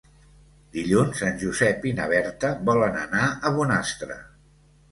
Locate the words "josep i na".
1.43-2.09